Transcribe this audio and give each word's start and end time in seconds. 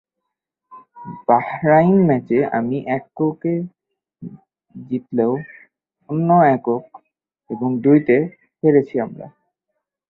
Bahrain 1.27 1.95
ম্যাচে 2.07 2.37
আমি 2.57 2.77
এককে 2.97 3.53
জিতলেও 4.75 5.33
অন্য 6.09 6.29
একক 6.55 6.83
এবং 7.49 7.69
দ্বৈতে 7.83 8.17
হেরেছি 8.63 8.95
আমরা। 8.99 9.25